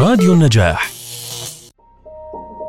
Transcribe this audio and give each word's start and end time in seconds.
راديو 0.00 0.32
النجاح. 0.32 0.90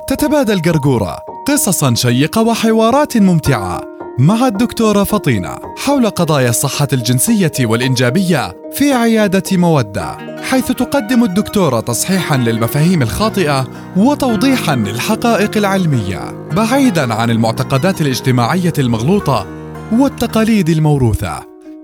تتبادل 0.08 0.62
قرقورة 0.62 1.18
قصصا 1.48 1.94
شيقة 1.96 2.42
وحوارات 2.42 3.18
ممتعة 3.18 3.82
مع 4.20 4.48
الدكتورة 4.48 5.04
فطينة 5.04 5.56
حول 5.78 6.10
قضايا 6.10 6.50
الصحة 6.50 6.88
الجنسية 6.94 7.52
والإنجابية 7.60 8.56
في 8.74 8.94
عيادة 8.94 9.44
مودة 9.58 10.18
حيث 10.42 10.72
تقدم 10.72 11.24
الدكتورة 11.24 11.80
تصحيحا 11.80 12.38
للمفاهيم 12.38 13.02
الخاطئة 13.02 13.68
وتوضيحا 13.98 14.76
للحقائق 14.76 15.58
العلمية 15.58 16.48
بعيدا 16.52 17.14
عن 17.14 17.30
المعتقدات 17.30 18.02
الاجتماعية 18.02 18.74
المغلوطة 18.80 19.48
والتقاليد 19.92 20.70
الموروثة. 20.70 21.40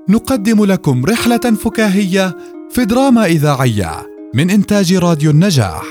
نقدم 0.10 0.66
لكم 0.66 1.06
رحلة 1.06 1.56
فكاهية 1.64 2.38
في 2.70 2.86
دراما 2.86 3.26
إذاعية 3.26 4.17
من 4.38 4.50
إنتاج 4.50 4.94
راديو 4.94 5.32
النجاح. 5.32 5.84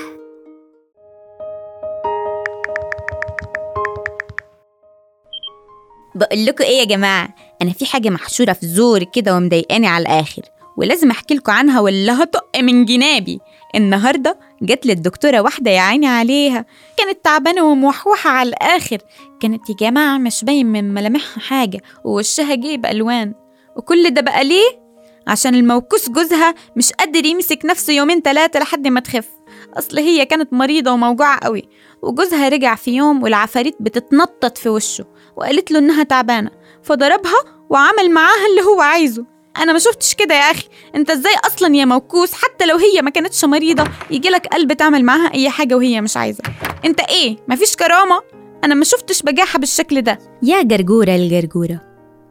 بقول 6.15 6.45
لكم 6.45 6.63
إيه 6.63 6.79
يا 6.79 6.83
جماعة؟ 6.85 7.35
أنا 7.61 7.71
في 7.73 7.85
حاجة 7.85 8.09
محشورة 8.09 8.53
في 8.53 8.67
زوري 8.67 9.05
كده 9.13 9.35
ومضايقاني 9.35 9.87
على 9.87 10.01
الآخر 10.01 10.41
ولازم 10.77 11.11
أحكي 11.11 11.33
لكم 11.33 11.51
عنها 11.51 11.79
ولا 11.79 12.23
هطق 12.23 12.59
من 12.59 12.85
جنابي. 12.85 13.39
النهارده 13.75 14.39
جت 14.61 14.85
للدكتورة 14.85 15.39
واحدة 15.41 15.71
يا 15.71 15.81
عيني 15.81 16.07
عليها 16.07 16.65
كانت 16.97 17.25
تعبانة 17.25 17.65
وموحوحة 17.65 18.29
على 18.29 18.49
الآخر. 18.49 18.97
كانت 19.39 19.69
يا 19.69 19.75
جماعة 19.75 20.17
مش 20.17 20.43
باين 20.43 20.65
من 20.65 20.93
ملامحها 20.93 21.39
حاجة 21.41 21.81
ووشها 22.03 22.55
جايب 22.55 22.85
ألوان. 22.85 23.33
وكل 23.75 24.09
ده 24.09 24.21
بقى 24.21 24.43
ليه؟ 24.43 24.86
عشان 25.27 25.55
الموكوس 25.55 26.09
جوزها 26.09 26.55
مش 26.75 26.91
قادر 26.91 27.25
يمسك 27.25 27.59
نفسه 27.65 27.93
يومين 27.93 28.21
ثلاثة 28.21 28.59
لحد 28.59 28.87
ما 28.87 28.99
تخف. 28.99 29.27
أصل 29.73 29.99
هي 29.99 30.25
كانت 30.25 30.53
مريضة 30.53 30.91
وموجوعة 30.91 31.39
قوي. 31.43 31.69
وجوزها 32.01 32.49
رجع 32.49 32.75
في 32.75 32.91
يوم 32.91 33.23
والعفاريت 33.23 33.75
بتتنطط 33.79 34.57
في 34.57 34.69
وشه 34.69 35.05
وقالت 35.35 35.71
له 35.71 35.79
إنها 35.79 36.03
تعبانة. 36.03 36.51
فضربها 36.83 37.43
وعمل 37.69 38.11
معاها 38.11 38.45
اللي 38.49 38.61
هو 38.61 38.81
عايزه. 38.81 39.25
أنا 39.57 39.73
ما 39.73 39.79
شفتش 39.79 40.13
كده 40.15 40.35
يا 40.35 40.51
أخي. 40.51 40.67
أنت 40.95 41.09
إزاي 41.09 41.33
أصلا 41.47 41.75
يا 41.75 41.85
موكوس 41.85 42.33
حتى 42.33 42.65
لو 42.65 42.77
هي 42.77 43.01
ما 43.01 43.09
كانتش 43.09 43.45
مريضة 43.45 43.83
يجي 44.11 44.29
لك 44.29 44.47
قلب 44.47 44.73
تعمل 44.73 45.03
معاها 45.05 45.33
أي 45.33 45.49
حاجة 45.49 45.75
وهي 45.75 46.01
مش 46.01 46.17
عايزة. 46.17 46.43
أنت 46.85 46.99
إيه؟ 46.99 47.37
مفيش 47.47 47.75
كرامة؟ 47.75 48.21
أنا 48.63 48.75
ما 48.75 48.83
شفتش 48.83 49.21
بجاحة 49.21 49.59
بالشكل 49.59 50.01
ده. 50.01 50.19
يا 50.43 50.61
جرجورة 50.61 51.15
الجرجورة. 51.15 51.81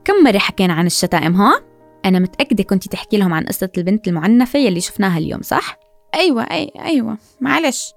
كم 0.05 0.25
مرة 0.25 0.39
حكينا 0.39 0.73
عن 0.75 0.87
الشتائم 0.87 1.35
ها؟ 1.35 1.61
أنا 2.07 2.19
متأكدة 2.19 2.65
كنت 2.65 2.89
تحكي 2.89 3.17
لهم 3.17 3.33
عن 3.35 3.45
قصة 3.45 3.69
البنت 3.79 4.09
المعنفة 4.09 4.59
يلي 4.59 4.81
شفناها 4.81 5.19
اليوم 5.19 5.43
صح؟ 5.43 5.79
أيوه 6.15 6.43
اي 6.43 6.73
أيوه. 6.79 7.19
معلش. 7.41 7.93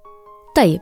طيب 0.56 0.82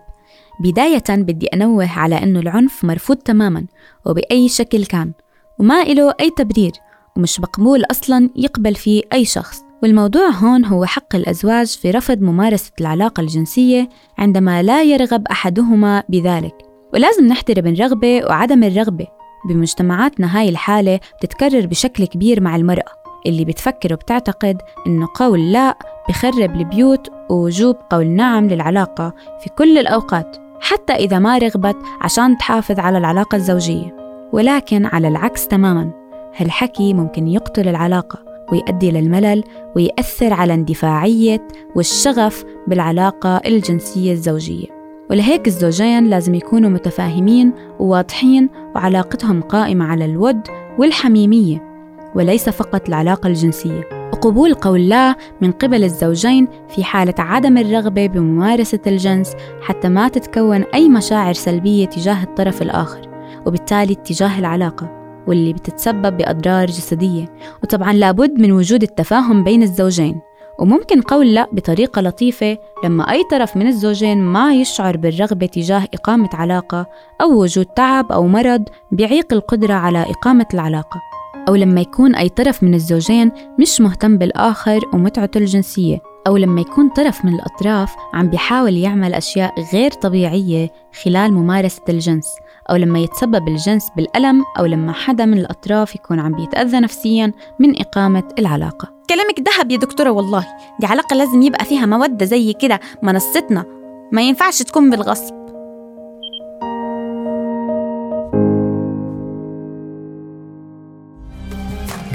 بداية 0.59 1.03
بدي 1.09 1.47
أنوه 1.47 1.99
على 1.99 2.23
أنه 2.23 2.39
العنف 2.39 2.85
مرفوض 2.85 3.17
تماما 3.17 3.65
وبأي 4.05 4.49
شكل 4.49 4.85
كان 4.85 5.11
وما 5.59 5.81
إله 5.81 6.13
أي 6.19 6.29
تبرير 6.29 6.71
ومش 7.17 7.39
مقبول 7.39 7.83
أصلا 7.91 8.29
يقبل 8.35 8.75
فيه 8.75 9.03
أي 9.13 9.25
شخص. 9.25 9.61
والموضوع 9.83 10.29
هون 10.29 10.65
هو 10.65 10.85
حق 10.85 11.15
الأزواج 11.15 11.67
في 11.67 11.91
رفض 11.91 12.21
ممارسة 12.21 12.71
العلاقة 12.81 13.21
الجنسية 13.21 13.89
عندما 14.17 14.63
لا 14.63 14.83
يرغب 14.83 15.27
أحدهما 15.27 16.03
بذلك. 16.09 16.55
ولازم 16.93 17.27
نحترم 17.27 17.67
الرغبة 17.67 18.25
وعدم 18.25 18.63
الرغبة. 18.63 19.07
بمجتمعاتنا 19.49 20.39
هاي 20.39 20.49
الحالة 20.49 20.99
بتتكرر 21.17 21.65
بشكل 21.65 22.05
كبير 22.05 22.41
مع 22.41 22.55
المرأة. 22.55 22.96
اللي 23.25 23.45
بتفكر 23.45 23.93
وبتعتقد 23.93 24.61
إنه 24.87 25.07
قول 25.15 25.51
لا 25.51 25.77
بخرب 26.09 26.55
البيوت 26.55 27.09
ووجوب 27.29 27.75
قول 27.89 28.07
نعم 28.07 28.47
للعلاقة 28.47 29.13
في 29.39 29.49
كل 29.49 29.77
الأوقات 29.77 30.37
حتى 30.61 30.93
إذا 30.93 31.19
ما 31.19 31.37
رغبت 31.37 31.75
عشان 32.01 32.37
تحافظ 32.37 32.79
على 32.79 32.97
العلاقة 32.97 33.35
الزوجية. 33.35 33.97
ولكن 34.33 34.85
على 34.85 35.07
العكس 35.07 35.47
تماما 35.47 35.91
هالحكي 36.35 36.93
ممكن 36.93 37.27
يقتل 37.27 37.67
العلاقة 37.67 38.19
ويؤدي 38.51 38.91
للملل 38.91 39.43
ويأثر 39.75 40.33
على 40.33 40.53
اندفاعية 40.53 41.47
والشغف 41.75 42.43
بالعلاقة 42.67 43.41
الجنسية 43.45 44.11
الزوجية. 44.11 44.67
ولهيك 45.09 45.47
الزوجين 45.47 46.05
لازم 46.05 46.35
يكونوا 46.35 46.69
متفاهمين 46.69 47.53
وواضحين 47.79 48.49
وعلاقتهم 48.75 49.41
قائمة 49.41 49.85
على 49.85 50.05
الود 50.05 50.47
والحميمية. 50.79 51.66
وليس 52.15 52.49
فقط 52.49 52.87
العلاقة 52.87 53.27
الجنسية. 53.27 53.89
وقبول 54.13 54.53
قول 54.53 54.89
لا 54.89 55.15
من 55.41 55.51
قبل 55.51 55.83
الزوجين 55.83 56.47
في 56.69 56.83
حالة 56.83 57.13
عدم 57.19 57.57
الرغبة 57.57 58.07
بممارسة 58.07 58.79
الجنس 58.87 59.33
حتى 59.61 59.89
ما 59.89 60.07
تتكون 60.07 60.63
أي 60.63 60.89
مشاعر 60.89 61.33
سلبية 61.33 61.85
تجاه 61.85 62.23
الطرف 62.23 62.61
الآخر 62.61 63.09
وبالتالي 63.45 63.93
اتجاه 63.93 64.39
العلاقة 64.39 64.97
واللي 65.27 65.53
بتتسبب 65.53 66.17
بأضرار 66.17 66.67
جسدية. 66.67 67.25
وطبعا 67.63 67.93
لابد 67.93 68.41
من 68.41 68.51
وجود 68.51 68.83
التفاهم 68.83 69.43
بين 69.43 69.63
الزوجين. 69.63 70.21
وممكن 70.59 71.01
قول 71.01 71.33
لا 71.33 71.47
بطريقة 71.51 72.01
لطيفة 72.01 72.57
لما 72.83 73.11
أي 73.11 73.23
طرف 73.31 73.57
من 73.57 73.67
الزوجين 73.67 74.17
ما 74.17 74.53
يشعر 74.53 74.97
بالرغبة 74.97 75.45
تجاه 75.45 75.87
إقامة 75.93 76.29
علاقة 76.33 76.85
أو 77.21 77.41
وجود 77.41 77.65
تعب 77.65 78.11
أو 78.11 78.27
مرض 78.27 78.63
بيعيق 78.91 79.33
القدرة 79.33 79.73
على 79.73 80.05
إقامة 80.09 80.45
العلاقة. 80.53 81.01
أو 81.47 81.55
لما 81.55 81.81
يكون 81.81 82.15
أي 82.15 82.29
طرف 82.29 82.63
من 82.63 82.73
الزوجين 82.73 83.31
مش 83.59 83.81
مهتم 83.81 84.17
بالآخر 84.17 84.81
ومتعته 84.93 85.37
الجنسية 85.37 85.99
أو 86.27 86.37
لما 86.37 86.61
يكون 86.61 86.89
طرف 86.89 87.25
من 87.25 87.33
الأطراف 87.33 87.95
عم 88.13 88.29
بيحاول 88.29 88.77
يعمل 88.77 89.13
أشياء 89.13 89.53
غير 89.73 89.91
طبيعية 89.91 90.69
خلال 91.03 91.33
ممارسة 91.33 91.81
الجنس 91.89 92.27
أو 92.69 92.75
لما 92.75 92.99
يتسبب 92.99 93.47
الجنس 93.47 93.87
بالألم 93.97 94.43
أو 94.59 94.65
لما 94.65 94.91
حدا 94.91 95.25
من 95.25 95.37
الأطراف 95.37 95.95
يكون 95.95 96.19
عم 96.19 96.31
بيتأذى 96.31 96.79
نفسيا 96.79 97.31
من 97.59 97.81
إقامة 97.81 98.23
العلاقة. 98.39 98.93
كلامك 99.09 99.39
دهب 99.39 99.71
يا 99.71 99.77
دكتورة 99.77 100.09
والله 100.09 100.47
دي 100.79 100.85
علاقة 100.85 101.15
لازم 101.15 101.41
يبقى 101.41 101.65
فيها 101.65 101.85
موده 101.85 102.25
زي 102.25 102.53
كده 102.53 102.79
منصتنا. 103.03 103.65
ما 104.11 104.21
ينفعش 104.21 104.61
تكون 104.61 104.89
بالغصب. 104.89 105.46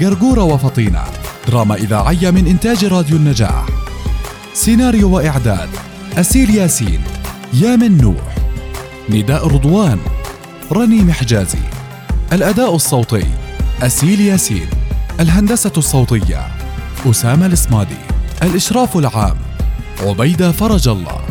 قرقورة 0.01 0.43
وفطينة. 0.43 1.03
دراما 1.47 1.75
إذاعية 1.75 2.31
من 2.31 2.47
إنتاج 2.47 2.85
راديو 2.85 3.17
النجاح. 3.17 3.65
سيناريو 4.53 5.15
وإعداد 5.15 5.69
أسيل 6.17 6.55
ياسين 6.55 7.01
يامن 7.53 7.97
نوح. 7.97 8.35
نداء 9.09 9.47
رضوان 9.47 9.99
رنيم 10.71 11.11
حجازي 11.11 11.59
الأداء 12.33 12.75
الصوتي 12.75 13.25
أسيل 13.81 14.21
ياسين. 14.21 14.67
الهندسة 15.19 15.71
الصوتية 15.77 16.47
أسامة 17.05 17.45
الإسمادي 17.45 17.97
الإشراف 18.43 18.97
العام 18.97 19.37
عبيدة 20.01 20.51
فرج 20.51 20.87
الله. 20.87 21.21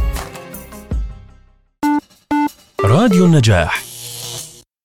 راديو 2.85 3.25
النجاح. 3.25 3.82